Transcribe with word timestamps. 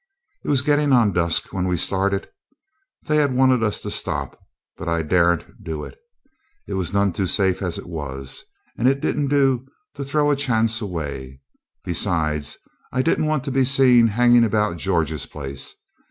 It 0.43 0.49
was 0.49 0.63
getting 0.63 0.91
on 0.93 1.11
dusk 1.11 1.53
when 1.53 1.67
we 1.67 1.77
started. 1.77 2.27
They 3.03 3.23
wanted 3.27 3.61
us 3.61 3.81
to 3.83 3.91
stop, 3.91 4.35
but 4.75 4.87
I 4.89 5.03
daren't 5.03 5.63
do 5.63 5.83
it. 5.83 5.95
It 6.67 6.73
was 6.73 6.91
none 6.91 7.13
too 7.13 7.27
safe 7.27 7.61
as 7.61 7.77
it 7.77 7.85
was, 7.85 8.43
and 8.75 8.87
it 8.87 8.99
didn't 8.99 9.27
do 9.27 9.67
to 9.93 10.03
throw 10.03 10.31
a 10.31 10.35
chance 10.35 10.81
away. 10.81 11.39
Besides, 11.83 12.57
I 12.91 13.03
didn't 13.03 13.27
want 13.27 13.43
to 13.43 13.51
be 13.51 13.63
seen 13.63 14.07
hanging 14.07 14.43
about 14.43 14.77
George's 14.77 15.27
place. 15.27 15.75